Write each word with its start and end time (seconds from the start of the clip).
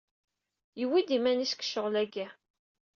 Yewwi-d 0.79 1.09
iman-is 1.17 1.51
deg 1.53 1.61
ccɣel-agi. 1.65 2.27